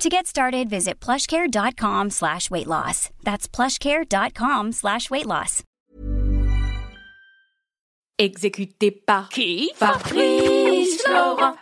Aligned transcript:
To 0.00 0.08
get 0.08 0.26
started, 0.26 0.70
visit 0.70 0.98
plushcare.com 0.98 2.08
slash 2.08 2.50
weight 2.50 2.66
loss. 2.66 3.10
That's 3.22 3.46
plushcare.com 3.46 4.72
slash 4.72 5.10
weight 5.10 5.26
loss. 5.26 5.62
Exécuté 8.18 8.92
par 8.92 9.28
qui 9.28 9.70
Fabrice 9.74 11.02
Florent. 11.04 11.54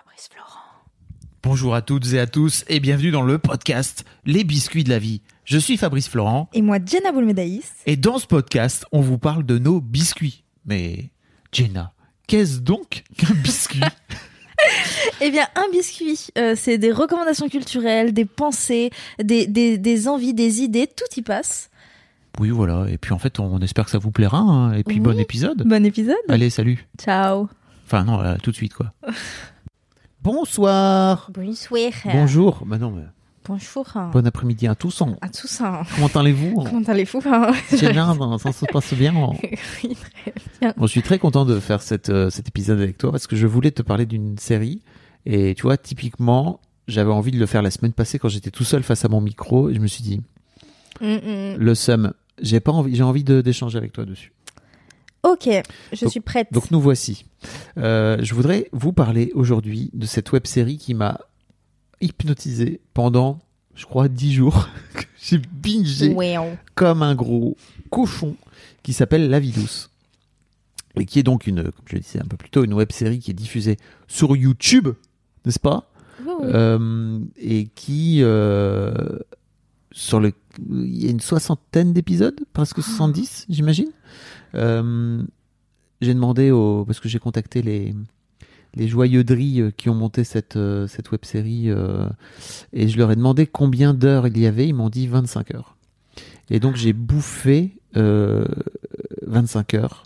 Bonjour 1.43 1.75
à 1.75 1.83
toutes 1.83 2.13
et 2.13 2.21
à 2.21 2.29
tous 2.29 2.65
et 2.69 2.79
bienvenue 2.79 3.11
dans 3.11 3.23
le 3.23 3.39
podcast 3.39 4.05
Les 4.25 4.45
biscuits 4.45 4.85
de 4.85 4.91
la 4.91 5.01
vie. 5.01 5.21
Je 5.45 5.59
suis 5.59 5.77
Fabrice 5.77 6.09
Florent 6.09 6.49
Et 6.53 6.63
moi, 6.63 6.79
Jenna 6.85 7.11
Boulmedaïs. 7.11 7.73
et 7.87 7.97
dans 7.97 8.19
ce 8.19 8.27
podcast, 8.29 8.87
on 8.93 9.01
vous 9.01 9.19
parle 9.19 9.45
de 9.45 9.59
nos 9.59 9.81
biscuits. 9.81 10.45
Mais 10.65 11.11
Jenna, 11.51 11.93
qu'est-ce 12.29 12.61
donc 12.61 13.03
qu'un 13.17 13.35
biscuit? 13.35 13.81
Eh 15.21 15.31
bien, 15.31 15.47
un 15.57 15.67
biscuit, 15.73 16.29
euh, 16.39 16.55
c'est 16.57 16.79
des 16.79 16.93
recommandations 16.93 17.49
culturelles, 17.49 18.13
des 18.13 18.25
pensées, 18.25 18.91
des, 19.23 19.47
des, 19.47 19.79
des 19.79 20.09
envies, 20.09 20.35
des 20.35 20.63
idées, 20.63 20.87
tout 20.87 21.05
y 21.19 21.23
passe. 21.23 21.71
Oui, 22.39 22.51
voilà. 22.51 22.87
Et 22.89 22.99
puis 22.99 23.13
en 23.13 23.19
fait, 23.19 23.41
on 23.41 23.59
espère 23.61 23.85
que 23.87 23.91
ça 23.91 23.99
vous 23.99 24.11
plaira. 24.13 24.39
hein. 24.39 24.73
Et 24.75 24.85
puis 24.85 24.97
Oui. 24.97 25.01
bon 25.01 25.19
épisode. 25.19 25.63
Bon 25.67 25.85
épisode. 25.85 26.17
Allez, 26.29 26.51
salut. 26.51 26.87
Ciao. 26.99 27.49
Enfin 27.87 28.05
non, 28.05 28.21
euh, 28.21 28.37
tout 28.43 28.51
de 28.51 28.57
suite 28.57 28.75
quoi. 28.75 28.93
Bonsoir. 30.23 31.31
Bonsoir. 31.33 31.93
Bonjour. 32.05 32.63
Bah 32.67 32.79
non, 32.79 32.91
mais 32.91 33.03
Bonjour. 33.49 33.87
bon 34.13 34.27
après-midi 34.27 34.67
à 34.67 34.75
tous. 34.75 35.01
En- 35.01 35.17
À 35.23 35.29
tous. 35.29 35.63
Comment 35.95 36.09
allez-vous 36.15 36.55
Comment 36.65 36.83
allez-vous 36.87 37.21
Jenna, 37.77 38.15
ça 38.39 38.53
se 38.53 38.67
passe 38.67 38.93
bien. 38.95 39.15
Oui, 39.83 39.97
très 39.97 40.33
bien. 40.61 40.75
Bon, 40.77 40.87
je 40.87 40.91
suis 40.93 41.03
très 41.03 41.19
content 41.19 41.45
de 41.47 41.59
faire 41.59 41.81
cette, 41.83 42.11
euh, 42.11 42.29
cet 42.31 42.49
épisode 42.49 42.81
avec 42.81 42.99
toi 42.99 43.11
parce 43.11 43.27
que 43.27 43.37
je 43.37 43.47
voulais 43.47 43.71
te 43.71 43.83
parler 43.83 44.05
d'une 44.07 44.37
série. 44.39 44.83
Et 45.25 45.55
tu 45.55 45.63
vois, 45.63 45.77
typiquement, 45.79 46.61
j'avais 46.89 47.11
envie 47.11 47.31
de 47.33 47.39
le 47.39 47.47
faire 47.47 47.63
la 47.63 47.71
semaine 47.71 47.93
passée 47.93 48.19
quand 48.19 48.29
j'étais 48.29 48.51
tout 48.51 48.65
seul 48.65 48.83
face 48.83 49.05
à 49.05 49.09
mon 49.09 49.21
micro. 49.21 49.71
Et 49.71 49.75
je 49.75 49.81
me 49.81 49.87
suis 49.87 50.03
dit, 50.03 50.21
Mm, 51.01 51.07
mm. 51.15 51.55
le 51.59 51.75
seum, 51.75 52.13
j'ai 52.43 52.61
envie, 52.67 53.03
envie 53.03 53.25
d'échanger 53.25 53.79
avec 53.79 53.93
toi 53.93 54.05
dessus. 54.05 54.33
Ok, 55.23 55.49
je 55.93 56.01
Donc- 56.05 56.11
suis 56.11 56.21
prête. 56.21 56.49
Donc 56.53 56.71
nous 56.71 56.81
voici. 56.81 57.25
Euh, 57.77 58.19
je 58.21 58.35
voudrais 58.35 58.69
vous 58.73 58.93
parler 58.93 59.31
aujourd'hui 59.35 59.91
de 59.93 60.07
cette 60.07 60.33
web 60.33 60.47
série 60.47 60.79
qui 60.79 60.95
m'a 60.95 61.19
hypnotisé 62.01 62.81
pendant, 62.95 63.39
je 63.75 63.85
crois, 63.85 64.09
10 64.09 64.33
jours. 64.33 64.69
j'ai 65.21 65.39
bingé 65.39 66.17
comme 66.75 67.03
un 67.03 67.15
gros 67.15 67.57
cochon 67.91 68.37
qui 68.83 68.93
s'appelle 68.93 69.29
La 69.29 69.41
vie 69.41 69.53
douce. 69.53 69.91
Et 70.97 71.05
qui 71.05 71.19
est 71.19 71.23
donc 71.23 71.47
une, 71.47 71.63
comme 71.63 71.85
je 71.87 71.95
le 71.95 72.01
disais 72.01 72.21
un 72.21 72.27
peu 72.27 72.37
plus 72.37 72.51
tôt, 72.51 72.65
une 72.65 72.75
web 72.75 72.91
série 72.91 73.19
qui 73.19 73.31
est 73.31 73.35
diffusée 73.35 73.77
sur 74.09 74.35
YouTube, 74.37 74.89
n'est-ce 75.45 75.61
pas? 75.61 75.91
Euh, 76.43 77.21
Et 77.37 77.67
qui, 77.75 78.19
euh, 78.23 79.19
sur 79.93 80.21
le, 80.21 80.33
il 80.71 81.05
y 81.05 81.07
a 81.07 81.11
une 81.11 81.21
soixantaine 81.21 81.93
d'épisodes, 81.93 82.41
presque 82.53 82.83
70, 82.83 83.47
j'imagine. 83.49 83.91
Euh, 84.55 85.23
j'ai 86.01 86.15
demandé 86.15 86.51
au, 86.51 86.85
parce 86.85 87.01
que 87.01 87.09
j'ai 87.09 87.19
contacté 87.19 87.63
les, 87.63 87.95
les 88.75 88.89
joyeuderies 88.89 89.61
euh, 89.61 89.71
qui 89.71 89.89
ont 89.89 89.95
monté 89.95 90.25
cette, 90.25 90.57
euh, 90.57 90.87
cette 90.87 91.11
web 91.11 91.25
série 91.25 91.71
euh, 91.71 92.09
et 92.73 92.89
je 92.89 92.99
leur 92.99 93.11
ai 93.11 93.17
demandé 93.17 93.47
combien 93.47 93.95
d'heures 93.95 94.27
il 94.27 94.39
y 94.39 94.47
avait. 94.47 94.69
Ils 94.69 94.75
m'ont 94.75 94.91
dit 94.91 95.07
25 95.07 95.55
heures. 95.55 95.77
Et 96.51 96.61
donc 96.61 96.77
j'ai 96.77 96.93
bouffé 96.93 97.77
euh, 97.97 98.45
25 99.27 99.75
heures 99.75 100.05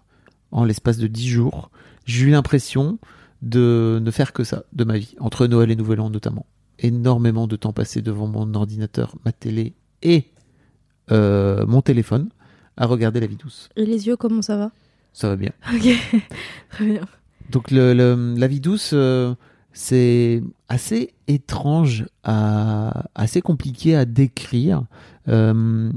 en 0.51 0.65
l'espace 0.65 0.99
de 0.99 1.07
10 1.07 1.29
jours. 1.29 1.71
J'ai 2.05 2.27
eu 2.27 2.31
l'impression 2.31 2.99
de 3.43 4.01
ne 4.03 4.11
faire 4.11 4.33
que 4.33 4.45
ça 4.45 4.65
de 4.73 4.85
ma 4.85 4.99
vie, 4.99 5.15
entre 5.19 5.47
Noël 5.47 5.71
et 5.71 5.77
Nouvel 5.77 6.01
An 6.01 6.11
notamment. 6.11 6.47
Énormément 6.79 7.47
de 7.47 7.57
temps 7.57 7.73
passé 7.73 8.03
devant 8.03 8.27
mon 8.27 8.55
ordinateur, 8.55 9.17
ma 9.25 9.33
télé 9.33 9.75
et 10.03 10.27
euh, 11.11 11.67
mon 11.67 11.83
téléphone 11.83 12.29
à 12.77 12.87
regarder 12.87 13.21
la 13.21 13.27
vie 13.27 13.37
douce. 13.37 13.69
Et 13.77 13.85
les 13.85 14.07
yeux, 14.07 14.17
comment 14.17 14.43
ça 14.43 14.57
va? 14.57 14.71
Ça 15.13 15.29
va 15.29 15.37
bien. 15.37 15.53
Ok, 15.73 15.89
très 16.71 16.87
bien. 16.87 17.03
Donc 17.51 17.71
le, 17.71 17.93
le- 17.95 18.35
la 18.37 18.47
vie 18.47 18.61
douce, 18.61 18.91
euh, 18.95 19.35
c'est 19.73 20.43
assez 20.69 21.13
étrange, 21.29 22.07
à, 22.25 23.05
assez 23.15 23.41
compliqué 23.43 23.95
à 23.97 24.05
décrire. 24.05 24.85
Euh, 25.29 25.91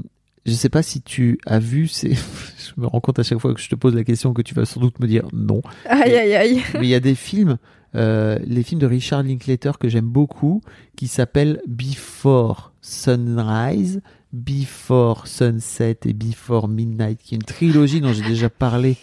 je 0.44 0.52
sais 0.52 0.68
pas 0.68 0.82
si 0.82 1.02
tu 1.02 1.38
as 1.46 1.58
vu, 1.58 1.88
c'est, 1.88 2.12
je 2.14 2.72
me 2.80 2.86
rends 2.86 3.00
compte 3.00 3.18
à 3.18 3.22
chaque 3.22 3.38
fois 3.38 3.52
que 3.54 3.60
je 3.60 3.68
te 3.68 3.74
pose 3.74 3.94
la 3.94 4.04
question 4.04 4.32
que 4.32 4.42
tu 4.42 4.54
vas 4.54 4.64
sans 4.64 4.80
doute 4.80 5.00
me 5.00 5.06
dire 5.06 5.26
non. 5.32 5.62
Aïe, 5.86 6.14
aïe, 6.14 6.34
aïe. 6.34 6.62
Mais 6.74 6.82
il 6.86 6.88
y 6.88 6.94
a 6.94 7.00
des 7.00 7.14
films, 7.14 7.56
euh, 7.94 8.38
les 8.44 8.62
films 8.62 8.80
de 8.80 8.86
Richard 8.86 9.22
Linklater 9.22 9.72
que 9.80 9.88
j'aime 9.88 10.06
beaucoup, 10.08 10.62
qui 10.96 11.08
s'appellent 11.08 11.60
Before 11.66 12.72
Sunrise, 12.82 14.02
Before 14.32 15.26
Sunset 15.26 15.98
et 16.04 16.12
Before 16.12 16.68
Midnight, 16.68 17.20
qui 17.22 17.34
est 17.34 17.38
une 17.38 17.42
trilogie 17.42 18.00
dont 18.00 18.12
j'ai 18.12 18.22
déjà 18.22 18.50
parlé 18.50 18.96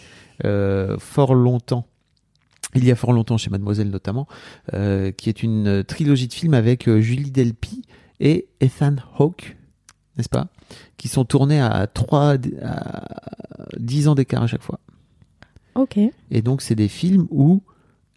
euh, 0.44 0.96
fort 0.98 1.34
longtemps. 1.34 1.86
Il 2.74 2.84
y 2.84 2.90
a 2.90 2.96
fort 2.96 3.12
longtemps 3.12 3.36
chez 3.36 3.50
Mademoiselle 3.50 3.90
notamment, 3.90 4.26
euh, 4.72 5.12
qui 5.12 5.28
est 5.28 5.42
une 5.42 5.66
euh, 5.68 5.82
trilogie 5.82 6.28
de 6.28 6.32
films 6.32 6.54
avec 6.54 6.88
euh, 6.88 7.00
Julie 7.00 7.30
Delpy 7.30 7.82
et 8.20 8.48
Ethan 8.60 8.96
Hawke, 9.18 9.56
n'est-ce 10.16 10.28
pas? 10.28 10.48
Qui 10.96 11.08
sont 11.08 11.24
tournés 11.24 11.60
à 11.60 11.86
3 11.86 12.36
à 12.62 13.04
10 13.78 14.08
ans 14.08 14.14
d'écart 14.14 14.42
à 14.42 14.46
chaque 14.46 14.62
fois. 14.62 14.80
Ok. 15.74 15.98
Et 16.30 16.42
donc, 16.42 16.62
c'est 16.62 16.74
des 16.74 16.88
films 16.88 17.26
où 17.30 17.62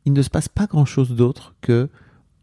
il 0.05 0.13
ne 0.13 0.21
se 0.21 0.29
passe 0.29 0.47
pas 0.47 0.67
grand 0.67 0.85
chose 0.85 1.15
d'autre 1.15 1.55
que 1.61 1.89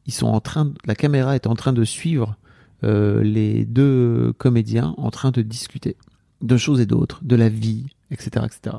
ils 0.07 0.13
sont 0.13 0.27
en 0.27 0.41
train, 0.41 0.73
la 0.85 0.95
caméra 0.95 1.35
est 1.35 1.47
en 1.47 1.55
train 1.55 1.73
de 1.73 1.85
suivre 1.85 2.37
euh, 2.83 3.23
les 3.23 3.65
deux 3.65 4.35
comédiens 4.37 4.95
en 4.99 5.11
train 5.11 5.31
de 5.31 5.41
discuter 5.41 5.97
de 6.43 6.57
choses 6.59 6.81
et 6.81 6.87
d'autres, 6.87 7.25
de 7.25 7.37
la 7.37 7.49
vie, 7.49 7.87
etc., 8.11 8.45
etc. 8.45 8.77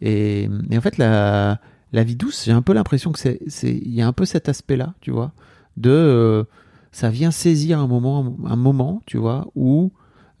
Et, 0.00 0.48
et 0.70 0.78
en 0.78 0.80
fait, 0.80 0.98
la, 0.98 1.60
la 1.94 2.04
vie 2.04 2.16
douce, 2.16 2.44
j'ai 2.44 2.52
un 2.52 2.60
peu 2.62 2.72
l'impression 2.74 3.12
que 3.12 3.18
c'est, 3.18 3.40
c'est, 3.46 3.72
il 3.72 3.94
y 3.94 4.02
a 4.02 4.06
un 4.06 4.12
peu 4.12 4.24
cet 4.24 4.48
aspect-là, 4.48 4.94
tu 5.00 5.10
vois, 5.12 5.32
de, 5.76 5.90
euh, 5.90 6.44
ça 6.92 7.08
vient 7.10 7.30
saisir 7.30 7.78
un 7.78 7.86
moment, 7.86 8.36
un 8.44 8.56
moment, 8.56 9.00
tu 9.06 9.16
vois, 9.16 9.46
où 9.54 9.92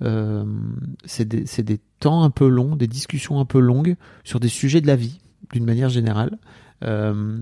euh, 0.02 0.44
c'est 1.04 1.26
des, 1.28 1.46
c'est 1.46 1.62
des 1.62 1.78
temps 2.00 2.22
un 2.24 2.30
peu 2.30 2.48
longs, 2.48 2.76
des 2.76 2.88
discussions 2.88 3.38
un 3.40 3.44
peu 3.44 3.60
longues 3.60 3.96
sur 4.24 4.40
des 4.40 4.48
sujets 4.48 4.80
de 4.80 4.86
la 4.88 4.96
vie, 4.96 5.20
d'une 5.52 5.64
manière 5.64 5.88
générale, 5.88 6.38
euh, 6.82 7.38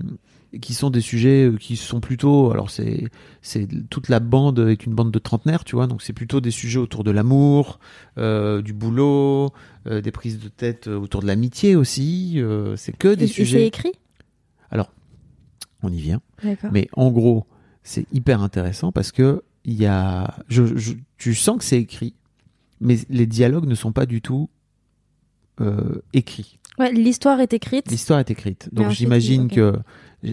qui 0.61 0.75
sont 0.75 0.91
des 0.91 1.01
sujets 1.01 1.51
qui 1.59 1.75
sont 1.75 1.99
plutôt, 1.99 2.51
alors 2.51 2.69
c'est 2.69 3.05
c'est 3.41 3.67
toute 3.89 4.07
la 4.09 4.19
bande 4.19 4.59
est 4.59 4.85
une 4.85 4.93
bande 4.93 5.09
de 5.11 5.17
trentenaires, 5.17 5.63
tu 5.63 5.75
vois, 5.75 5.87
donc 5.87 6.03
c'est 6.03 6.13
plutôt 6.13 6.41
des 6.41 6.51
sujets 6.51 6.77
autour 6.79 7.03
de 7.03 7.09
l'amour, 7.09 7.79
euh, 8.19 8.61
du 8.61 8.71
boulot, 8.73 9.51
euh, 9.87 9.99
des 10.01 10.11
prises 10.11 10.39
de 10.39 10.49
tête 10.49 10.85
autour 10.87 11.21
de 11.23 11.25
l'amitié 11.27 11.75
aussi. 11.75 12.33
euh, 12.37 12.75
c'est 12.75 12.95
que 12.95 13.07
des 13.15 13.23
Et- 13.23 13.23
et 13.25 13.27
c'est 13.29 13.33
sujets. 13.33 13.65
écrit? 13.67 13.91
On 15.83 15.91
y 15.91 15.99
vient. 15.99 16.21
Mais 16.71 16.87
en 16.93 17.11
gros, 17.11 17.45
c'est 17.83 18.05
hyper 18.13 18.41
intéressant 18.41 18.91
parce 18.91 19.11
que 19.11 19.43
il 19.65 19.73
y 19.73 19.85
a, 19.85 20.35
je, 20.49 20.75
je- 20.77 20.93
tu 21.17 21.33
sens 21.35 21.57
que 21.57 21.63
c'est 21.63 21.79
écrit, 21.79 22.13
mais 22.81 22.97
les 23.09 23.25
dialogues 23.27 23.65
ne 23.67 23.75
sont 23.75 23.91
pas 23.93 24.05
du 24.05 24.21
tout 24.21 24.49
euh, 25.61 26.01
écrits. 26.13 26.59
Ouais, 26.79 26.91
l'histoire 26.91 27.39
est 27.39 27.53
écrite. 27.53 27.89
L'histoire 27.91 28.19
est 28.19 28.31
écrite. 28.31 28.69
Donc 28.73 28.85
j'imagine 28.95 29.47
que 29.55 29.79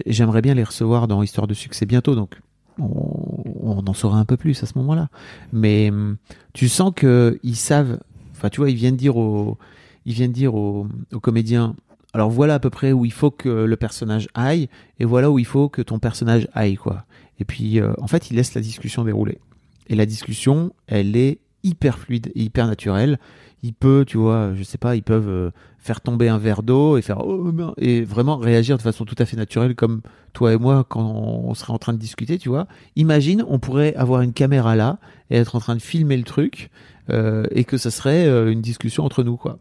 j'aimerais 0.07 0.41
bien 0.41 0.53
les 0.55 0.63
recevoir 0.63 1.07
dans 1.07 1.21
Histoire 1.21 1.47
de 1.47 1.53
succès 1.53 1.85
bientôt. 1.85 2.15
Donc 2.15 2.39
on, 2.79 3.43
on 3.61 3.85
en 3.87 3.93
saura 3.93 4.17
un 4.17 4.25
peu 4.25 4.37
plus 4.37 4.61
à 4.63 4.65
ce 4.65 4.77
moment-là. 4.79 5.09
Mais 5.53 5.89
hum, 5.91 6.17
tu 6.53 6.67
sens 6.67 6.91
que 6.95 7.39
ils 7.43 7.55
savent. 7.55 7.99
Enfin, 8.31 8.49
tu 8.49 8.59
vois, 8.59 8.69
ils 8.71 8.75
viennent 8.75 8.95
dire 8.97 9.17
aux, 9.17 9.57
ils 10.05 10.13
viennent 10.13 10.31
dire 10.31 10.55
aux, 10.55 10.87
aux 11.13 11.19
comédiens. 11.19 11.75
Alors 12.13 12.29
voilà 12.29 12.55
à 12.55 12.59
peu 12.59 12.69
près 12.69 12.91
où 12.91 13.05
il 13.05 13.11
faut 13.11 13.31
que 13.31 13.49
le 13.49 13.75
personnage 13.77 14.27
aille 14.33 14.67
et 14.99 15.05
voilà 15.05 15.31
où 15.31 15.39
il 15.39 15.45
faut 15.45 15.69
que 15.69 15.81
ton 15.81 15.99
personnage 15.99 16.47
aille 16.53 16.75
quoi. 16.75 17.05
Et 17.39 17.45
puis 17.45 17.79
euh, 17.79 17.93
en 17.99 18.07
fait, 18.07 18.29
ils 18.29 18.35
laissent 18.35 18.53
la 18.53 18.61
discussion 18.61 19.03
dérouler. 19.03 19.39
Et 19.87 19.95
la 19.95 20.05
discussion, 20.05 20.73
elle 20.87 21.15
est 21.15 21.39
hyper 21.63 21.97
fluide 21.97 22.31
et 22.35 22.43
hyper 22.43 22.67
naturelle. 22.67 23.19
Il 23.63 23.73
peut, 23.73 24.05
tu 24.07 24.17
vois, 24.17 24.53
je 24.55 24.63
sais 24.63 24.77
pas, 24.77 24.95
ils 24.95 25.03
peuvent 25.03 25.29
euh, 25.29 25.51
faire 25.77 26.01
tomber 26.01 26.27
un 26.29 26.37
verre 26.37 26.63
d'eau 26.63 26.97
et 26.97 27.01
faire 27.01 27.25
oh, 27.25 27.51
et 27.77 28.03
vraiment 28.03 28.37
réagir 28.37 28.77
de 28.77 28.81
façon 28.81 29.05
tout 29.05 29.15
à 29.19 29.25
fait 29.25 29.37
naturelle 29.37 29.75
comme 29.75 30.01
toi 30.33 30.53
et 30.53 30.57
moi 30.57 30.83
quand 30.87 31.03
on 31.03 31.53
serait 31.53 31.73
en 31.73 31.77
train 31.77 31.93
de 31.93 31.99
discuter, 31.99 32.37
tu 32.37 32.49
vois. 32.49 32.67
Imagine, 32.95 33.45
on 33.47 33.59
pourrait 33.59 33.95
avoir 33.95 34.21
une 34.21 34.33
caméra 34.33 34.75
là 34.75 34.99
et 35.29 35.37
être 35.37 35.55
en 35.55 35.59
train 35.59 35.75
de 35.75 35.81
filmer 35.81 36.17
le 36.17 36.23
truc 36.23 36.71
euh, 37.09 37.45
et 37.51 37.63
que 37.63 37.77
ça 37.77 37.91
serait 37.91 38.27
une 38.51 38.61
discussion 38.61 39.05
entre 39.05 39.23
nous, 39.23 39.37
quoi. 39.37 39.59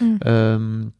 Mm. 0.00 0.90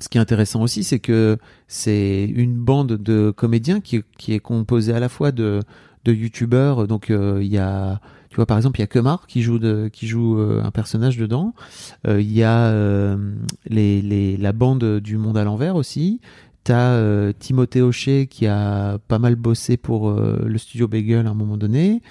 Ce 0.00 0.08
qui 0.08 0.16
est 0.16 0.20
intéressant 0.20 0.62
aussi, 0.62 0.82
c'est 0.82 0.98
que 0.98 1.36
c'est 1.68 2.24
une 2.24 2.54
bande 2.54 2.92
de 2.92 3.30
comédiens 3.30 3.80
qui, 3.80 4.02
qui 4.16 4.32
est 4.32 4.40
composée 4.40 4.94
à 4.94 5.00
la 5.00 5.10
fois 5.10 5.30
de, 5.30 5.60
de 6.04 6.12
youtubeurs. 6.12 6.86
Donc 6.86 7.10
euh, 7.10 7.40
il 7.42 7.48
y 7.48 7.58
a, 7.58 8.00
tu 8.30 8.36
vois 8.36 8.46
par 8.46 8.56
exemple, 8.56 8.78
il 8.78 8.82
y 8.82 8.84
a 8.84 8.86
Kemar 8.86 9.26
qui 9.26 9.42
joue 9.42 9.60
qui 9.90 10.06
joue 10.06 10.38
euh, 10.38 10.62
un 10.64 10.70
personnage 10.70 11.18
dedans. 11.18 11.54
Euh, 12.06 12.20
Il 12.20 12.32
y 12.32 12.42
a 12.42 12.72
la 13.68 14.52
bande 14.52 15.00
du 15.00 15.18
Monde 15.18 15.36
à 15.36 15.44
l'envers 15.44 15.76
aussi. 15.76 16.20
T'as 16.64 17.32
Timothée 17.34 17.82
Hochet 17.82 18.26
qui 18.26 18.46
a 18.46 18.98
pas 19.08 19.18
mal 19.18 19.34
bossé 19.34 19.76
pour 19.76 20.12
le 20.12 20.58
studio 20.58 20.88
Bagel 20.88 21.26
à 21.26 21.30
un 21.30 21.34
moment 21.34 21.56
donné. 21.56 22.02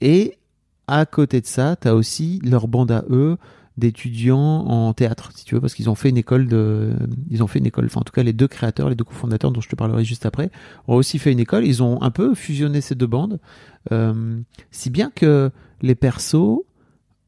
Et 0.00 0.38
à 0.86 1.06
côté 1.06 1.40
de 1.40 1.46
ça, 1.46 1.76
t'as 1.76 1.92
aussi 1.92 2.40
leur 2.42 2.68
bande 2.68 2.90
à 2.90 3.04
eux 3.10 3.36
d'étudiants 3.78 4.38
en 4.38 4.92
théâtre, 4.92 5.30
si 5.34 5.44
tu 5.44 5.54
veux, 5.54 5.60
parce 5.60 5.74
qu'ils 5.74 5.88
ont 5.88 5.94
fait 5.94 6.10
une 6.10 6.16
école 6.16 6.46
de, 6.46 6.92
ils 7.30 7.42
ont 7.42 7.46
fait 7.46 7.58
une 7.58 7.66
école, 7.66 7.86
enfin 7.86 8.00
en 8.00 8.04
tout 8.04 8.12
cas 8.12 8.22
les 8.22 8.32
deux 8.32 8.48
créateurs, 8.48 8.88
les 8.88 8.94
deux 8.94 9.04
cofondateurs 9.04 9.50
dont 9.50 9.60
je 9.60 9.68
te 9.68 9.76
parlerai 9.76 10.04
juste 10.04 10.26
après, 10.26 10.50
ont 10.88 10.94
aussi 10.94 11.18
fait 11.18 11.32
une 11.32 11.40
école. 11.40 11.64
Ils 11.64 11.82
ont 11.82 12.00
un 12.02 12.10
peu 12.10 12.34
fusionné 12.34 12.80
ces 12.80 12.94
deux 12.94 13.06
bandes, 13.06 13.40
euh, 13.90 14.40
si 14.70 14.90
bien 14.90 15.10
que 15.14 15.50
les 15.80 15.94
persos 15.94 16.60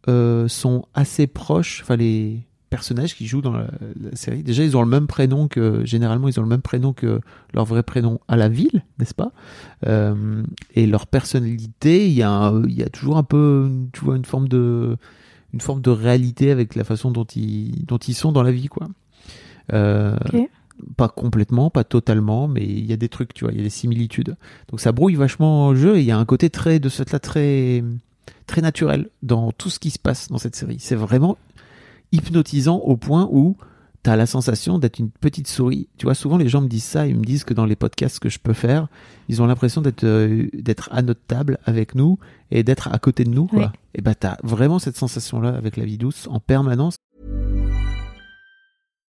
euh, 0.08 0.48
sont 0.48 0.84
assez 0.94 1.26
proches, 1.26 1.80
enfin 1.82 1.96
les 1.96 2.46
personnages 2.68 3.14
qui 3.14 3.26
jouent 3.26 3.40
dans 3.40 3.52
la, 3.52 3.68
série. 4.14 4.42
Déjà, 4.42 4.64
ils 4.64 4.76
ont 4.76 4.82
le 4.82 4.88
même 4.88 5.06
prénom 5.06 5.46
que 5.46 5.84
généralement 5.84 6.26
ils 6.26 6.40
ont 6.40 6.42
le 6.42 6.48
même 6.48 6.60
prénom 6.60 6.92
que 6.92 7.20
leur 7.52 7.64
vrai 7.64 7.84
prénom 7.84 8.18
à 8.26 8.36
la 8.36 8.48
ville, 8.48 8.84
n'est-ce 8.98 9.14
pas? 9.14 9.30
Euh, 9.86 10.42
Et 10.74 10.86
leur 10.86 11.06
personnalité, 11.06 12.06
il 12.06 12.12
y 12.12 12.16
y 12.16 12.22
a 12.22 12.88
toujours 12.92 13.16
un 13.16 13.22
peu, 13.22 13.70
tu 13.92 14.04
vois, 14.04 14.16
une 14.16 14.24
forme 14.24 14.48
de 14.48 14.96
une 15.54 15.60
forme 15.60 15.80
de 15.80 15.90
réalité 15.90 16.50
avec 16.50 16.74
la 16.74 16.82
façon 16.82 17.12
dont 17.12 17.24
ils, 17.24 17.86
dont 17.86 17.96
ils 17.96 18.14
sont 18.14 18.32
dans 18.32 18.42
la 18.42 18.50
vie, 18.50 18.66
quoi. 18.66 18.88
Euh. 19.72 20.16
Pas 20.96 21.08
complètement, 21.08 21.70
pas 21.70 21.84
totalement, 21.84 22.48
mais 22.48 22.64
il 22.64 22.84
y 22.84 22.92
a 22.92 22.96
des 22.96 23.08
trucs, 23.08 23.32
tu 23.32 23.44
vois, 23.44 23.52
il 23.52 23.58
y 23.58 23.60
a 23.60 23.62
des 23.62 23.70
similitudes. 23.70 24.36
Donc 24.68 24.80
ça 24.80 24.90
brouille 24.90 25.14
vachement 25.14 25.70
le 25.70 25.76
jeu 25.76 25.96
et 25.96 26.00
il 26.00 26.06
y 26.06 26.10
a 26.10 26.18
un 26.18 26.24
côté 26.24 26.50
très, 26.50 26.80
de 26.80 26.90
là 27.12 27.20
très, 27.20 27.84
très 28.48 28.60
naturel 28.60 29.08
dans 29.22 29.52
tout 29.52 29.70
ce 29.70 29.78
qui 29.78 29.90
se 29.90 30.00
passe 30.00 30.26
dans 30.28 30.38
cette 30.38 30.56
série. 30.56 30.78
C'est 30.80 30.96
vraiment 30.96 31.38
hypnotisant 32.10 32.78
au 32.78 32.96
point 32.96 33.28
où 33.30 33.56
tu 34.04 34.10
as 34.10 34.16
la 34.16 34.26
sensation 34.26 34.78
d'être 34.78 34.98
une 34.98 35.10
petite 35.10 35.48
souris. 35.48 35.88
Tu 35.96 36.04
vois, 36.04 36.14
souvent 36.14 36.36
les 36.36 36.48
gens 36.48 36.60
me 36.60 36.68
disent 36.68 36.84
ça, 36.84 37.06
ils 37.06 37.16
me 37.16 37.24
disent 37.24 37.44
que 37.44 37.54
dans 37.54 37.64
les 37.64 37.74
podcasts 37.74 38.18
que 38.20 38.28
je 38.28 38.38
peux 38.38 38.52
faire, 38.52 38.88
ils 39.28 39.42
ont 39.42 39.46
l'impression 39.46 39.80
d'être 39.80 40.04
euh, 40.04 40.46
d'être 40.52 40.90
à 40.92 41.02
notre 41.02 41.22
table 41.26 41.58
avec 41.64 41.94
nous 41.94 42.18
et 42.50 42.62
d'être 42.62 42.88
à 42.92 42.98
côté 42.98 43.24
de 43.24 43.30
nous. 43.30 43.46
Quoi. 43.46 43.72
Oui. 43.72 43.80
Et 43.94 44.02
bah 44.02 44.14
tu 44.14 44.26
as 44.26 44.38
vraiment 44.42 44.78
cette 44.78 44.96
sensation-là 44.96 45.48
avec 45.56 45.76
la 45.76 45.84
vie 45.84 45.98
douce 45.98 46.28
en 46.30 46.38
permanence. 46.38 46.96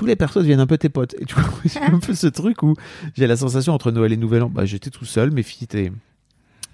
tous 0.00 0.06
les 0.06 0.16
persos 0.16 0.38
deviennent 0.42 0.60
un 0.60 0.66
peu 0.66 0.78
tes 0.78 0.88
potes. 0.88 1.14
Et 1.20 1.26
tu 1.26 1.34
vois, 1.34 1.44
j'ai 1.64 1.80
un 1.80 1.98
peu 1.98 2.14
ce 2.14 2.26
truc 2.26 2.62
où 2.62 2.74
j'ai 3.14 3.26
la 3.26 3.36
sensation 3.36 3.74
entre 3.74 3.90
Noël 3.90 4.12
et 4.12 4.16
Nouvel 4.16 4.42
An, 4.44 4.48
bah, 4.48 4.64
j'étais 4.64 4.88
tout 4.90 5.04
seul, 5.04 5.30
mes 5.30 5.42
filles 5.42 5.64
étaient, 5.64 5.92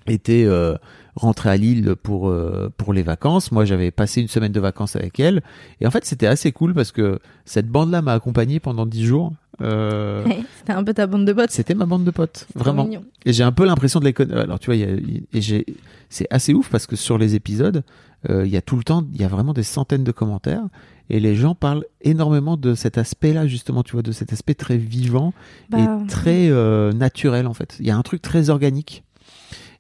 étaient 0.07 0.45
euh, 0.47 0.77
rentrées 1.17 1.51
à 1.51 1.57
Lille 1.57 1.95
pour, 2.01 2.29
euh, 2.29 2.73
pour 2.77 2.93
les 2.93 3.03
vacances. 3.03 3.51
Moi, 3.51 3.65
j'avais 3.65 3.91
passé 3.91 4.21
une 4.21 4.29
semaine 4.29 4.53
de 4.53 4.61
vacances 4.61 4.95
avec 4.95 5.19
elles. 5.19 5.43
Et 5.81 5.87
en 5.87 5.91
fait, 5.91 6.05
c'était 6.05 6.29
assez 6.29 6.53
cool 6.53 6.73
parce 6.75 6.93
que 6.93 7.19
cette 7.45 7.69
bande-là 7.69 8.01
m'a 8.03 8.13
accompagné 8.13 8.61
pendant 8.61 8.87
dix 8.87 9.05
jours. 9.05 9.33
Euh, 9.63 10.25
C'était 10.59 10.75
un 10.75 10.85
peu 10.85 10.93
ta 10.95 11.07
bande 11.07 11.25
de 11.25 11.33
potes. 11.33 11.51
c'était 11.51 11.75
ma 11.75 11.87
bande 11.87 12.05
de 12.05 12.11
potes, 12.11 12.47
vraiment. 12.55 12.85
mignon. 12.85 13.03
Et 13.25 13.33
j'ai 13.33 13.43
un 13.43 13.53
peu 13.53 13.65
l'impression 13.65 14.01
de 14.01 14.05
les 14.05 14.13
connaître. 14.13 14.39
Alors 14.39 14.59
tu 14.61 14.67
vois, 14.67 14.77
il 14.77 14.81
y 14.81 14.85
a- 14.85 14.97
et 15.33 15.41
j'ai, 15.41 15.65
c'est 16.11 16.27
assez 16.31 16.53
ouf 16.53 16.69
parce 16.69 16.87
que 16.87 16.95
sur 16.95 17.17
les 17.17 17.35
épisodes, 17.35 17.83
il 18.29 18.49
y 18.49 18.57
a 18.57 18.63
tout 18.63 18.77
le 18.77 18.83
temps, 18.83 19.05
il 19.13 19.21
y 19.21 19.25
a 19.25 19.29
vraiment 19.29 19.53
des 19.53 19.63
centaines 19.63 20.03
de 20.03 20.13
commentaires 20.13 20.65
et 21.11 21.21
les 21.21 21.37
gens 21.37 21.55
parlent 21.55 21.85
énormément 22.01 22.57
de 22.57 22.75
cet 22.75 22.99
aspect-là 22.99 23.47
justement, 23.47 23.83
tu 23.83 23.93
vois, 23.93 24.03
de 24.03 24.13
cet 24.13 24.33
aspect 24.33 24.55
très 24.55 24.77
vivant 24.77 25.33
Bah, 25.71 25.79
et 25.79 26.07
très 26.09 26.49
euh, 26.51 26.93
naturel 26.93 27.47
en 27.47 27.55
fait. 27.55 27.77
Il 27.81 27.87
y 27.87 27.91
a 27.91 27.97
un 27.97 28.03
truc 28.03 28.23
très 28.23 28.51
organique. 28.51 29.05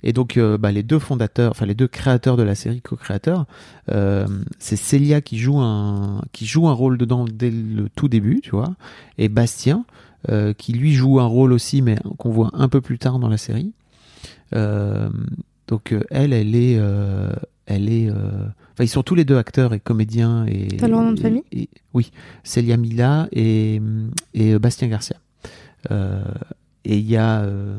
Et 0.02 0.12
donc, 0.12 0.36
euh, 0.36 0.58
bah, 0.58 0.70
les 0.70 0.82
deux 0.82 0.98
fondateurs, 0.98 1.50
enfin 1.50 1.66
les 1.66 1.74
deux 1.74 1.88
créateurs 1.88 2.36
de 2.36 2.42
la 2.42 2.54
série, 2.54 2.80
co-créateurs, 2.80 3.46
euh, 3.90 4.26
c'est 4.58 4.76
Célia 4.76 5.20
qui 5.20 5.38
joue 5.38 5.58
un 5.58 6.22
qui 6.32 6.46
joue 6.46 6.68
un 6.68 6.72
rôle 6.72 6.98
dedans 6.98 7.24
dès 7.24 7.50
le 7.50 7.88
tout 7.88 8.06
début, 8.06 8.40
tu 8.40 8.50
vois, 8.50 8.74
et 9.18 9.28
Bastien 9.28 9.84
euh, 10.28 10.52
qui 10.52 10.72
lui 10.74 10.92
joue 10.92 11.18
un 11.18 11.26
rôle 11.26 11.52
aussi, 11.52 11.82
mais 11.82 11.96
qu'on 12.18 12.30
voit 12.30 12.50
un 12.52 12.68
peu 12.68 12.80
plus 12.80 12.98
tard 12.98 13.18
dans 13.18 13.28
la 13.28 13.38
série. 13.38 13.72
Euh, 14.54 15.08
donc 15.66 15.92
euh, 15.92 16.04
elle, 16.10 16.32
elle 16.32 16.54
est, 16.54 16.76
euh, 16.78 17.32
elle 17.66 17.88
est, 17.90 18.08
euh, 18.08 18.14
enfin 18.72 18.84
ils 18.84 18.88
sont 18.88 19.02
tous 19.02 19.14
les 19.14 19.24
deux 19.24 19.36
acteurs 19.36 19.74
et 19.74 19.80
comédiens 19.80 20.46
et. 20.46 20.68
T'as 20.76 20.88
leur 20.88 21.02
nom 21.02 21.12
de 21.12 21.20
famille? 21.20 21.42
et- 21.52 21.68
Oui, 21.94 22.10
Célia 22.44 22.76
Mila 22.76 23.28
et 23.32 23.80
et 24.34 24.58
Bastien 24.58 24.88
Garcia. 24.88 25.16
Euh, 25.90 26.22
et 26.84 26.96
il 26.98 27.06
y 27.08 27.16
a 27.16 27.40
euh, 27.42 27.78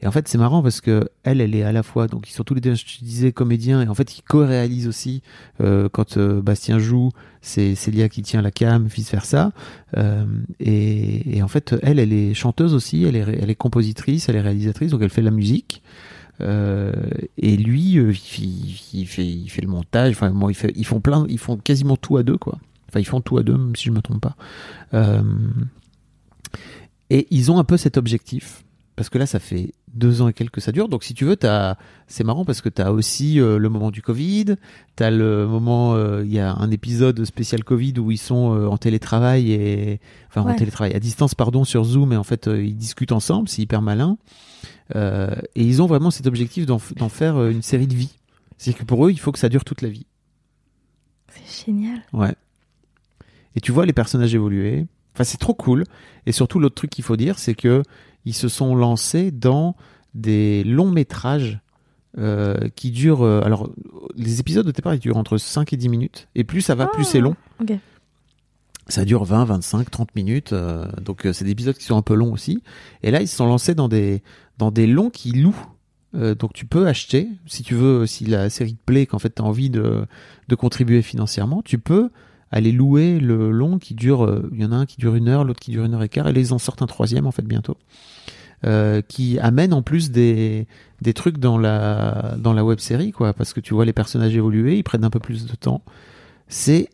et 0.00 0.06
en 0.06 0.10
fait 0.10 0.26
c'est 0.28 0.38
marrant 0.38 0.62
parce 0.62 0.80
que 0.80 1.08
elle 1.22 1.40
elle 1.40 1.54
est 1.54 1.62
à 1.62 1.72
la 1.72 1.82
fois 1.82 2.06
donc 2.08 2.28
ils 2.28 2.32
sont 2.32 2.42
tous 2.44 2.54
les 2.54 2.60
deux 2.60 2.74
je 2.74 2.84
te 2.84 3.04
disais 3.04 3.30
comédiens 3.32 3.82
et 3.82 3.88
en 3.88 3.94
fait 3.94 4.18
ils 4.18 4.22
co-réalisent 4.22 4.88
aussi 4.88 5.22
euh, 5.60 5.88
quand 5.90 6.16
euh, 6.16 6.40
Bastien 6.42 6.78
joue 6.78 7.10
c'est 7.40 7.74
Célia 7.74 8.08
qui 8.08 8.22
tient 8.22 8.42
la 8.42 8.50
cam 8.50 8.86
vice 8.86 9.10
versa 9.12 9.52
euh, 9.96 10.24
et, 10.60 11.36
et 11.38 11.42
en 11.42 11.48
fait 11.48 11.74
elle 11.82 11.98
elle 11.98 12.12
est 12.12 12.34
chanteuse 12.34 12.74
aussi 12.74 13.04
elle 13.04 13.16
est 13.16 13.20
elle 13.40 13.50
est 13.50 13.54
compositrice 13.54 14.28
elle 14.28 14.36
est 14.36 14.40
réalisatrice 14.40 14.90
donc 14.90 15.02
elle 15.02 15.10
fait 15.10 15.20
de 15.22 15.26
la 15.26 15.30
musique 15.32 15.82
euh, 16.40 16.92
et 17.38 17.56
lui 17.56 17.98
euh, 17.98 18.12
il, 18.38 18.76
il 18.92 19.06
fait 19.06 19.26
il 19.26 19.48
fait 19.48 19.62
le 19.62 19.68
montage. 19.68 20.12
Enfin 20.12 20.32
fait 20.52 20.72
ils 20.74 20.86
font 20.86 21.00
plein 21.00 21.26
ils 21.28 21.38
font 21.38 21.56
quasiment 21.56 21.96
tout 21.96 22.16
à 22.16 22.22
deux 22.22 22.38
quoi. 22.38 22.58
Enfin 22.88 23.00
ils 23.00 23.06
font 23.06 23.20
tout 23.20 23.38
à 23.38 23.42
deux 23.42 23.58
si 23.76 23.84
je 23.84 23.90
me 23.90 24.00
trompe 24.00 24.20
pas. 24.20 24.36
Euh, 24.94 25.22
et 27.10 27.26
ils 27.30 27.50
ont 27.50 27.58
un 27.58 27.64
peu 27.64 27.76
cet 27.76 27.96
objectif 27.96 28.63
parce 28.96 29.08
que 29.08 29.18
là 29.18 29.26
ça 29.26 29.38
fait 29.38 29.72
deux 29.92 30.22
ans 30.22 30.28
et 30.28 30.32
quelques 30.32 30.54
que 30.54 30.60
ça 30.60 30.72
dure 30.72 30.88
donc 30.88 31.04
si 31.04 31.14
tu 31.14 31.24
veux 31.24 31.36
t'as 31.36 31.76
c'est 32.06 32.24
marrant 32.24 32.44
parce 32.44 32.60
que 32.60 32.68
t'as 32.68 32.90
aussi 32.90 33.40
euh, 33.40 33.58
le 33.58 33.68
moment 33.68 33.90
du 33.90 34.02
Covid 34.02 34.56
t'as 34.96 35.10
le 35.10 35.46
moment 35.46 35.94
euh, 35.94 36.22
il 36.24 36.32
y 36.32 36.38
a 36.38 36.54
un 36.54 36.70
épisode 36.70 37.24
spécial 37.24 37.64
Covid 37.64 37.94
où 37.98 38.10
ils 38.10 38.18
sont 38.18 38.54
euh, 38.54 38.66
en 38.66 38.76
télétravail 38.76 39.52
et 39.52 40.00
enfin 40.28 40.42
en 40.42 40.54
télétravail 40.54 40.94
à 40.94 41.00
distance 41.00 41.34
pardon 41.34 41.64
sur 41.64 41.84
Zoom 41.84 42.12
et 42.12 42.16
en 42.16 42.24
fait 42.24 42.46
ils 42.46 42.76
discutent 42.76 43.12
ensemble 43.12 43.48
c'est 43.48 43.62
hyper 43.62 43.82
malin 43.82 44.16
et 44.94 45.38
ils 45.56 45.82
ont 45.82 45.86
vraiment 45.86 46.10
cet 46.10 46.26
objectif 46.26 46.66
d'en 46.66 46.78
faire 46.78 47.42
une 47.46 47.62
série 47.62 47.86
de 47.86 47.94
vie 47.94 48.14
c'est 48.58 48.74
que 48.74 48.84
pour 48.84 49.06
eux 49.06 49.10
il 49.10 49.18
faut 49.18 49.32
que 49.32 49.38
ça 49.38 49.48
dure 49.48 49.64
toute 49.64 49.82
la 49.82 49.88
vie 49.88 50.06
C'est 51.28 51.66
génial. 51.66 52.02
Ouais. 52.12 52.34
Et 53.56 53.60
tu 53.60 53.72
vois 53.72 53.86
les 53.86 53.92
personnages 53.92 54.34
évoluer. 54.34 54.86
Enfin, 55.14 55.24
c'est 55.24 55.38
trop 55.38 55.54
cool. 55.54 55.84
Et 56.26 56.32
surtout, 56.32 56.58
l'autre 56.58 56.74
truc 56.74 56.90
qu'il 56.90 57.04
faut 57.04 57.16
dire, 57.16 57.38
c'est 57.38 57.54
que 57.54 57.82
ils 58.24 58.34
se 58.34 58.48
sont 58.48 58.74
lancés 58.74 59.30
dans 59.30 59.76
des 60.14 60.62
longs 60.64 60.90
métrages 60.90 61.60
euh, 62.18 62.68
qui 62.76 62.90
durent. 62.90 63.22
euh, 63.24 63.40
alors, 63.42 63.70
les 64.16 64.40
épisodes 64.40 64.66
au 64.68 64.72
départ, 64.72 64.94
ils 64.94 65.00
durent 65.00 65.16
entre 65.16 65.36
5 65.38 65.72
et 65.72 65.76
10 65.76 65.88
minutes. 65.88 66.28
Et 66.34 66.44
plus 66.44 66.60
ça 66.60 66.74
va, 66.74 66.86
plus 66.86 67.04
Ah, 67.06 67.10
c'est 67.10 67.20
long. 67.20 67.34
ok. 67.60 67.72
Ça 68.86 69.04
dure 69.06 69.24
20, 69.24 69.46
25, 69.46 69.90
30 69.90 70.14
minutes. 70.14 70.52
euh, 70.52 70.86
donc, 71.02 71.26
c'est 71.32 71.44
des 71.44 71.50
épisodes 71.50 71.76
qui 71.76 71.84
sont 71.84 71.96
un 71.96 72.02
peu 72.02 72.14
longs 72.14 72.32
aussi. 72.32 72.62
Et 73.02 73.10
là, 73.10 73.20
ils 73.22 73.28
se 73.28 73.36
sont 73.36 73.46
lancés 73.46 73.74
dans 73.74 73.88
des, 73.88 74.22
dans 74.58 74.70
des 74.70 74.86
longs 74.86 75.10
qui 75.10 75.32
louent. 75.32 75.56
Donc 76.38 76.52
tu 76.52 76.64
peux 76.64 76.86
acheter, 76.86 77.26
si 77.44 77.64
tu 77.64 77.74
veux, 77.74 78.06
si 78.06 78.24
la 78.24 78.48
série 78.48 78.74
te 78.76 78.84
plaît, 78.86 79.04
qu'en 79.04 79.18
fait 79.18 79.34
tu 79.34 79.42
as 79.42 79.44
envie 79.44 79.68
de, 79.68 80.06
de 80.46 80.54
contribuer 80.54 81.02
financièrement, 81.02 81.60
tu 81.60 81.76
peux 81.76 82.08
aller 82.54 82.72
louer 82.72 83.18
le 83.20 83.50
long 83.50 83.78
qui 83.78 83.94
dure, 83.94 84.24
euh, 84.24 84.48
il 84.54 84.62
y 84.62 84.64
en 84.64 84.72
a 84.72 84.76
un 84.76 84.86
qui 84.86 84.96
dure 84.96 85.14
une 85.14 85.28
heure, 85.28 85.44
l'autre 85.44 85.60
qui 85.60 85.70
dure 85.72 85.84
une 85.84 85.92
heure 85.94 86.02
et 86.02 86.08
quart, 86.08 86.26
et 86.28 86.32
là, 86.32 86.40
ils 86.40 86.52
en 86.54 86.58
sortent 86.58 86.80
un 86.82 86.86
troisième 86.86 87.26
en 87.26 87.30
fait 87.32 87.42
bientôt. 87.46 87.76
euh, 88.64 89.02
qui 89.02 89.38
amène 89.40 89.74
en 89.74 89.82
plus 89.82 90.10
des, 90.10 90.66
des 91.02 91.12
trucs 91.12 91.36
dans 91.38 91.58
la, 91.58 92.34
dans 92.38 92.54
la 92.54 92.64
web 92.64 92.78
série, 92.78 93.12
quoi, 93.12 93.34
parce 93.34 93.52
que 93.52 93.60
tu 93.60 93.74
vois 93.74 93.84
les 93.84 93.92
personnages 93.92 94.34
évoluer, 94.34 94.78
ils 94.78 94.82
prennent 94.84 95.04
un 95.04 95.10
peu 95.10 95.20
plus 95.20 95.44
de 95.46 95.54
temps. 95.54 95.82
C'est 96.48 96.88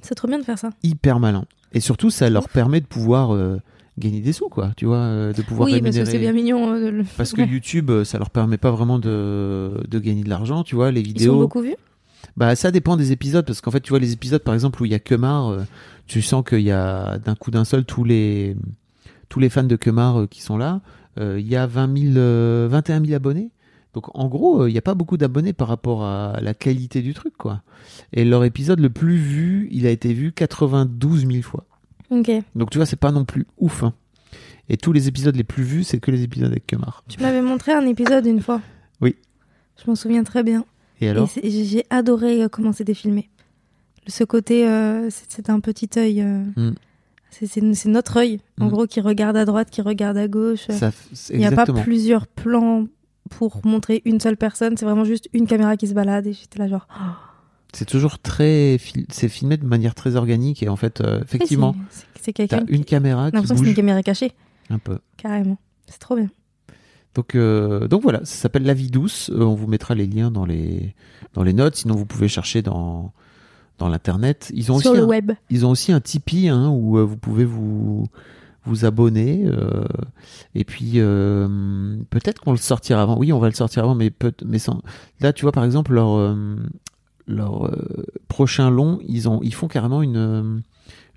C'est 0.00 0.14
trop 0.14 0.28
bien 0.28 0.38
de 0.38 0.44
faire 0.44 0.58
ça. 0.58 0.70
hyper 0.84 1.18
malin. 1.18 1.44
Et 1.72 1.80
surtout, 1.80 2.10
ça 2.10 2.30
leur 2.30 2.48
permet 2.48 2.80
de 2.80 2.86
pouvoir 2.86 3.34
euh, 3.34 3.58
gagner 3.98 4.20
des 4.20 4.32
sous, 4.32 4.48
quoi, 4.48 4.70
tu 4.76 4.84
vois, 4.86 4.98
euh, 4.98 5.32
de 5.32 5.42
pouvoir 5.42 5.66
oui, 5.66 5.72
parce 5.72 5.80
que 5.80 5.86
rémunérer. 6.02 6.10
c'est 6.12 6.18
bien 6.20 6.32
mignon. 6.32 6.78
de 6.78 6.88
le- 6.88 7.04
Parce 7.16 7.32
que 7.34 7.42
Ouais. 7.42 7.48
YouTube, 7.48 7.90
ça 8.04 8.18
leur 8.18 8.30
permet 8.30 8.58
pas 8.58 8.70
vraiment 8.70 8.98
de, 9.00 9.72
de 9.88 9.98
gagner 9.98 10.22
de 10.22 10.28
l'argent, 10.28 10.62
tu 10.62 10.76
vois, 10.76 10.90
les 10.92 11.00
Ils 11.00 11.06
sont 11.08 11.12
vidéos. 11.14 11.38
beaucoup 11.40 11.62
vus? 11.62 11.74
Bah 12.36 12.54
ça 12.56 12.70
dépend 12.70 12.96
des 12.96 13.12
épisodes 13.12 13.44
parce 13.46 13.60
qu'en 13.60 13.70
fait 13.70 13.80
tu 13.80 13.90
vois 13.90 13.98
les 13.98 14.12
épisodes 14.12 14.42
par 14.42 14.54
exemple 14.54 14.80
où 14.82 14.84
il 14.84 14.92
y 14.92 14.94
a 14.94 14.98
Kemar, 14.98 15.48
euh, 15.48 15.62
tu 16.06 16.22
sens 16.22 16.44
qu'il 16.48 16.60
y 16.60 16.70
a 16.70 17.18
d'un 17.18 17.34
coup 17.34 17.50
d'un 17.50 17.64
seul 17.64 17.84
tous 17.84 18.04
les 18.04 18.56
tous 19.28 19.40
les 19.40 19.48
fans 19.48 19.64
de 19.64 19.76
Kemar 19.76 20.20
euh, 20.20 20.26
qui 20.26 20.40
sont 20.42 20.56
là. 20.56 20.80
Euh, 21.18 21.38
Il 21.40 21.48
y 21.48 21.56
a 21.56 21.66
20 21.66 21.98
000, 22.12 22.16
euh, 22.16 22.68
21 22.70 23.00
000 23.04 23.14
abonnés. 23.14 23.50
Donc 23.94 24.16
en 24.16 24.28
gros 24.28 24.66
il 24.66 24.72
n'y 24.72 24.78
a 24.78 24.82
pas 24.82 24.94
beaucoup 24.94 25.16
d'abonnés 25.16 25.52
par 25.52 25.66
rapport 25.68 26.04
à 26.04 26.38
la 26.40 26.54
qualité 26.54 27.02
du 27.02 27.14
truc 27.14 27.36
quoi. 27.36 27.62
Et 28.12 28.24
leur 28.24 28.44
épisode 28.44 28.78
le 28.80 28.90
plus 28.90 29.16
vu, 29.16 29.68
il 29.72 29.86
a 29.86 29.90
été 29.90 30.12
vu 30.12 30.32
92 30.32 31.26
000 31.26 31.42
fois. 31.42 31.64
Ok. 32.10 32.30
Donc 32.54 32.70
tu 32.70 32.78
vois 32.78 32.86
c'est 32.86 32.96
pas 32.96 33.10
non 33.12 33.24
plus 33.24 33.46
ouf. 33.58 33.82
hein. 33.82 33.92
Et 34.68 34.76
tous 34.76 34.92
les 34.92 35.08
épisodes 35.08 35.34
les 35.34 35.44
plus 35.44 35.62
vus 35.64 35.84
c'est 35.84 35.98
que 35.98 36.10
les 36.10 36.22
épisodes 36.22 36.50
avec 36.50 36.66
Kemar. 36.66 37.02
Tu 37.08 37.20
m'avais 37.20 37.42
montré 37.42 37.72
un 37.72 37.86
épisode 37.86 38.26
une 38.26 38.40
fois. 38.40 38.60
Oui. 39.00 39.16
Je 39.82 39.90
m'en 39.90 39.96
souviens 39.96 40.22
très 40.24 40.42
bien. 40.42 40.64
Et 41.00 41.08
alors 41.08 41.28
j'ai 41.42 41.84
adoré 41.90 42.42
euh, 42.42 42.48
comment 42.48 42.72
c'était 42.72 42.94
filmé. 42.94 43.28
Ce 44.06 44.24
côté, 44.24 44.66
euh, 44.66 45.08
c'est 45.28 45.50
un 45.50 45.60
petit 45.60 45.88
œil. 45.98 46.22
euh, 46.22 46.42
Mm. 46.56 46.74
c'est- 47.30 47.86
notre 47.86 48.16
œil, 48.16 48.40
en 48.60 48.66
Mm. 48.66 48.68
gros, 48.70 48.86
qui 48.86 49.00
regarde 49.00 49.36
à 49.36 49.44
droite, 49.44 49.68
qui 49.70 49.82
regarde 49.82 50.16
à 50.16 50.28
gauche. 50.28 50.66
ça, 50.70 50.90
Il 51.30 51.38
n'y 51.38 51.46
a 51.46 51.52
pas 51.52 51.66
plusieurs 51.66 52.26
plans 52.26 52.86
pour 53.30 53.60
montrer 53.64 54.00
une 54.06 54.18
seule 54.20 54.36
personne. 54.38 54.76
C'est 54.78 54.86
vraiment 54.86 55.04
juste 55.04 55.28
une 55.34 55.46
caméra 55.46 55.76
qui 55.76 55.86
se 55.86 55.92
balade. 55.94 56.26
Et 56.26 56.32
j'étais 56.32 56.58
là, 56.58 56.68
genre. 56.68 56.88
oh, 56.98 57.02
C'est 57.74 57.84
toujours 57.84 58.18
très 58.18 58.78
fil- 58.78 59.04
c'est 59.10 59.28
filmé 59.28 59.58
de 59.58 59.66
manière 59.66 59.94
très 59.94 60.16
organique 60.16 60.62
et 60.62 60.70
en 60.70 60.76
fait 60.76 61.02
euh, 61.02 61.20
effectivement 61.22 61.76
c'est- 61.90 62.32
quelqu'un. 62.32 62.64
une 62.66 62.78
qui- 62.78 62.84
caméra 62.86 63.26
J'ai 63.26 63.30
qui 63.30 63.34
l'impression 63.36 63.54
que 63.56 63.60
c'est 63.64 63.68
une 63.70 63.76
caméra 63.76 64.02
cachée, 64.02 64.32
un 64.70 64.78
peu. 64.78 64.98
carrément. 65.18 65.58
C'est 65.86 65.98
trop 65.98 66.16
bien. 66.16 66.28
Donc, 67.14 67.34
euh, 67.34 67.88
donc 67.88 68.02
voilà, 68.02 68.20
ça 68.20 68.34
s'appelle 68.36 68.62
La 68.64 68.74
vie 68.74 68.90
douce. 68.90 69.30
Euh, 69.34 69.40
on 69.42 69.54
vous 69.54 69.66
mettra 69.66 69.94
les 69.94 70.06
liens 70.06 70.30
dans 70.30 70.44
les, 70.44 70.94
dans 71.34 71.42
les 71.42 71.52
notes. 71.52 71.76
Sinon, 71.76 71.94
vous 71.96 72.06
pouvez 72.06 72.28
chercher 72.28 72.62
dans, 72.62 73.12
dans 73.78 73.88
l'internet. 73.88 74.50
Ils 74.54 74.70
ont 74.70 74.78
Sur 74.78 74.90
aussi 74.92 74.98
le 75.00 75.04
un, 75.04 75.08
web. 75.08 75.32
ils 75.50 75.66
ont 75.66 75.70
aussi 75.70 75.90
un 75.92 76.00
Tipeee 76.00 76.48
hein, 76.48 76.68
où 76.68 76.98
euh, 76.98 77.02
vous 77.04 77.16
pouvez 77.16 77.44
vous 77.44 78.06
vous 78.64 78.84
abonner. 78.84 79.46
et 80.54 80.64
puis 80.64 80.98
peut-être 82.10 82.40
qu'on 82.40 82.50
le 82.52 82.58
sortira 82.58 83.00
avant. 83.02 83.16
Oui, 83.18 83.32
on 83.32 83.38
va 83.38 83.48
le 83.48 83.54
sortir 83.54 83.82
avant, 83.84 83.94
mais 83.94 84.10
peut, 84.10 84.32
mais 84.44 84.58
sans. 84.58 84.82
Là, 85.20 85.32
tu 85.32 85.42
vois 85.42 85.52
par 85.52 85.64
exemple 85.64 85.94
leur 85.94 86.36
leur 87.26 87.70
prochain 88.28 88.68
long, 88.70 88.98
ils 89.08 89.26
ont 89.28 89.40
ils 89.42 89.54
font 89.54 89.68
carrément 89.68 90.02
une 90.02 90.62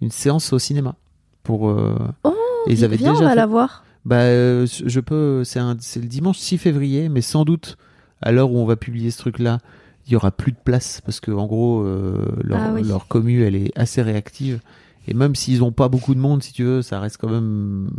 une 0.02 0.12
séance 0.12 0.54
au 0.54 0.60
cinéma 0.60 0.96
pour. 1.44 1.64
Oh, 1.64 2.34
et 2.68 2.72
ils 2.74 2.86
avaient 2.86 2.96
viens, 2.96 3.12
déjà 3.12 3.22
on 3.24 3.26
va 3.26 3.30
fait- 3.32 3.36
la 3.36 3.46
voir. 3.48 3.84
Bah, 4.06 4.22
euh, 4.22 4.66
je 4.86 5.00
peux. 5.00 5.44
C'est 5.44 5.60
le 6.00 6.08
dimanche 6.08 6.38
6 6.38 6.58
février, 6.58 7.10
mais 7.10 7.22
sans 7.22 7.46
doute 7.46 7.78
à 8.22 8.32
l'heure 8.32 8.52
où 8.52 8.58
on 8.58 8.66
va 8.66 8.76
publier 8.76 9.12
ce 9.12 9.18
truc-là, 9.20 9.60
il 10.08 10.14
y 10.14 10.16
aura 10.16 10.32
plus 10.32 10.52
de 10.52 10.58
place 10.64 11.02
parce 11.02 11.20
que 11.20 11.32
en 11.32 11.46
gros, 11.48 11.82
euh, 11.84 12.26
leur, 12.44 12.60
Ah 12.62 12.74
oui. 12.74 12.84
leur 12.84 13.08
commu, 13.08 13.44
elle 13.44 13.56
est 13.56 13.72
assez 13.78 14.02
réactive. 14.02 14.60
Et 15.08 15.14
même 15.14 15.34
s'ils 15.36 15.64
ont 15.64 15.72
pas 15.72 15.90
beaucoup 15.90 16.14
de 16.14 16.20
monde, 16.20 16.44
si 16.44 16.54
tu 16.54 16.64
veux, 16.64 16.82
ça 16.82 17.00
reste 17.00 17.18
quand 17.18 17.30
même. 17.30 17.90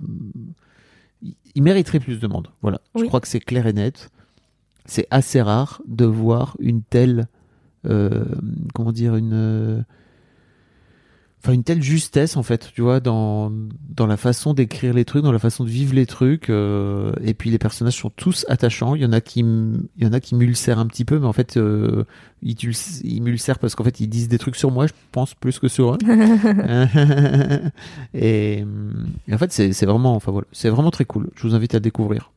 Ils- 1.54 1.62
mériteraient 1.62 2.00
plus 2.00 2.18
de 2.20 2.26
monde. 2.26 2.48
Voilà. 2.62 2.80
Je 2.96 3.04
crois 3.04 3.20
que 3.20 3.28
c'est 3.28 3.40
clair 3.40 3.66
et 3.66 3.72
net. 3.72 4.10
C'est 4.86 5.06
assez 5.10 5.40
rare 5.42 5.80
de 5.86 6.04
voir 6.04 6.56
une 6.58 6.82
telle, 6.82 7.28
euh, 7.86 8.24
comment 8.74 8.92
dire, 8.92 9.14
une. 9.16 9.84
Enfin, 11.44 11.54
une 11.54 11.64
telle 11.64 11.82
justesse 11.82 12.36
en 12.36 12.44
fait, 12.44 12.70
tu 12.72 12.82
vois, 12.82 13.00
dans, 13.00 13.50
dans 13.88 14.06
la 14.06 14.16
façon 14.16 14.54
d'écrire 14.54 14.94
les 14.94 15.04
trucs, 15.04 15.24
dans 15.24 15.32
la 15.32 15.40
façon 15.40 15.64
de 15.64 15.68
vivre 15.70 15.92
les 15.92 16.06
trucs. 16.06 16.48
euh, 16.50 17.12
et 17.20 17.34
puis 17.34 17.50
les 17.50 17.58
personnages 17.58 17.96
sont 17.96 18.10
tous 18.10 18.46
attachants. 18.48 18.94
Il 18.94 19.02
y 19.02 19.04
en 19.04 19.12
a 19.12 19.20
qui, 19.20 19.40
il 19.40 20.04
y 20.04 20.06
en 20.06 20.12
a 20.12 20.20
qui 20.20 20.36
m'ulcèrent 20.36 20.78
un 20.78 20.86
petit 20.86 21.04
peu, 21.04 21.18
mais 21.18 21.26
en 21.26 21.32
fait, 21.32 21.56
euh, 21.56 22.04
ils, 22.42 22.54
ils 23.02 23.20
m'ulcèrent 23.20 23.58
parce 23.58 23.74
qu'en 23.74 23.82
fait, 23.82 23.98
ils 23.98 24.06
disent 24.06 24.28
des 24.28 24.38
trucs 24.38 24.54
sur 24.54 24.70
moi, 24.70 24.86
je 24.86 24.92
pense, 25.10 25.34
plus 25.34 25.58
que 25.58 25.66
sur 25.66 25.94
eux. 25.94 25.98
et, 28.14 28.64
et 29.26 29.34
en 29.34 29.38
fait, 29.38 29.52
c'est 29.52 29.72
c'est 29.72 29.86
vraiment, 29.86 30.14
enfin 30.14 30.30
voilà, 30.30 30.46
c'est 30.52 30.68
vraiment 30.68 30.92
très 30.92 31.04
cool. 31.06 31.28
Je 31.34 31.42
vous 31.46 31.56
invite 31.56 31.74
à 31.74 31.80
découvrir. 31.80 32.30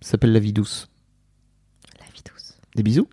Ça 0.00 0.12
s'appelle 0.12 0.32
La 0.32 0.38
vie 0.38 0.52
douce. 0.52 0.88
La 1.98 2.06
vie 2.14 2.22
douce. 2.24 2.54
Des 2.76 2.84
bisous 2.84 3.08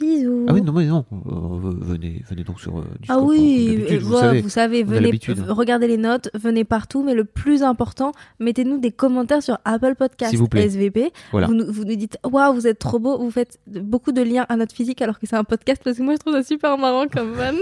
Bisous. 0.00 0.46
Ah 0.48 0.54
oui, 0.54 0.62
non, 0.62 0.72
mais 0.72 0.86
non. 0.86 1.04
euh, 1.12 1.70
venez, 1.80 2.22
venez 2.28 2.42
donc 2.42 2.58
sur 2.60 2.78
euh, 2.78 2.84
Ah 2.92 2.98
Discord, 3.00 3.28
oui, 3.28 3.66
comme 3.66 3.76
d'habitude, 3.76 3.92
euh, 3.92 4.04
vous 4.08 4.16
savez. 4.18 4.40
vous 4.40 4.48
savez, 4.48 4.82
venez, 4.82 5.20
regardez 5.48 5.88
les 5.88 5.96
notes, 5.98 6.30
venez 6.34 6.64
partout, 6.64 7.02
mais 7.04 7.14
le 7.14 7.24
plus 7.24 7.62
important, 7.62 8.12
mettez-nous 8.38 8.78
des 8.78 8.92
commentaires 8.92 9.42
sur 9.42 9.58
Apple 9.64 9.94
Podcast 9.96 10.34
vous 10.34 10.48
plaît. 10.48 10.62
SVP. 10.68 11.12
Voilà. 11.32 11.46
Vous, 11.48 11.54
nous- 11.54 11.70
vous 11.72 11.84
nous 11.84 11.96
dites, 11.96 12.16
waouh, 12.24 12.54
vous 12.54 12.66
êtes 12.66 12.78
trop 12.78 12.98
beau, 12.98 13.18
vous 13.18 13.30
faites 13.30 13.58
beaucoup 13.66 14.12
de 14.12 14.22
liens 14.22 14.46
à 14.48 14.56
notre 14.56 14.74
physique 14.74 15.02
alors 15.02 15.18
que 15.18 15.26
c'est 15.26 15.36
un 15.36 15.44
podcast 15.44 15.82
parce 15.84 15.98
que 15.98 16.02
moi 16.02 16.14
je 16.14 16.18
trouve 16.18 16.32
ça 16.34 16.42
super 16.42 16.78
marrant 16.78 17.06
comme 17.06 17.32
van. 17.32 17.52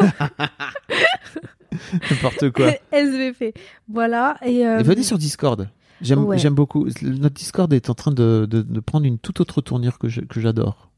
N'importe 2.11 2.50
quoi. 2.50 2.71
SVP. 2.92 3.54
Voilà. 3.88 4.37
Et, 4.45 4.66
euh, 4.66 4.78
Et 4.80 4.83
venez 4.83 5.02
sur 5.02 5.18
Discord. 5.18 5.68
J'aime 6.00 6.25
Ouais. 6.25 6.38
beaucoup. 6.50 6.87
Notre 7.02 7.35
Discord 7.35 7.73
est 7.73 7.90
en 7.90 7.95
train 7.95 8.12
de, 8.12 8.47
de, 8.49 8.62
de 8.62 8.80
prendre 8.80 9.04
une 9.07 9.18
toute 9.18 9.40
autre 9.40 9.61
tournure 9.61 9.99
que 9.99 10.09
j'adore. 10.09 10.90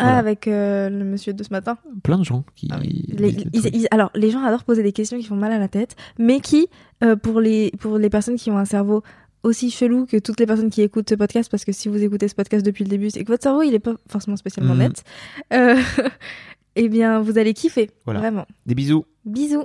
Ah, 0.00 0.04
voilà. 0.04 0.18
avec 0.18 0.48
euh, 0.48 0.88
le 0.88 1.04
monsieur 1.04 1.32
de 1.32 1.42
ce 1.42 1.50
matin. 1.50 1.78
Plein 2.02 2.18
de 2.18 2.24
gens 2.24 2.44
qui. 2.56 2.68
Ah 2.72 2.78
oui. 2.80 3.04
disent 3.08 3.20
Les- 3.20 3.32
des 3.32 3.42
ils- 3.52 3.60
trucs. 3.60 3.74
ils- 3.76 3.88
alors, 3.90 4.10
les 4.14 4.30
gens 4.30 4.42
adorent 4.42 4.64
poser 4.64 4.82
des 4.82 4.92
questions 4.92 5.18
qui 5.18 5.24
font 5.24 5.36
mal 5.36 5.52
à 5.52 5.58
la 5.58 5.68
tête, 5.68 5.96
mais 6.18 6.40
qui, 6.40 6.68
euh, 7.04 7.16
pour, 7.16 7.40
les, 7.40 7.70
pour 7.78 7.98
les 7.98 8.10
personnes 8.10 8.36
qui 8.36 8.50
ont 8.50 8.58
un 8.58 8.64
cerveau 8.64 9.02
aussi 9.42 9.70
chelou 9.70 10.04
que 10.06 10.18
toutes 10.18 10.38
les 10.40 10.46
personnes 10.46 10.68
qui 10.70 10.82
écoutent 10.82 11.08
ce 11.08 11.14
podcast, 11.14 11.50
parce 11.50 11.64
que 11.64 11.72
si 11.72 11.88
vous 11.88 12.02
écoutez 12.02 12.28
ce 12.28 12.34
podcast 12.34 12.64
depuis 12.66 12.84
le 12.84 12.90
début, 12.90 13.08
c'est 13.10 13.24
que 13.24 13.28
votre 13.32 13.42
cerveau, 13.42 13.62
il 13.62 13.74
est 13.74 13.78
pas 13.78 13.94
forcément 14.08 14.36
spécialement 14.36 14.74
Mhm. 14.74 14.80
net, 14.80 15.04
euh, 15.54 15.76
eh 16.76 16.88
bien, 16.88 17.20
vous 17.20 17.38
allez 17.38 17.54
kiffer. 17.54 17.90
Voilà. 18.04 18.20
Vraiment. 18.20 18.46
Des 18.66 18.74
bisous. 18.74 19.04
Bisous. 19.24 19.64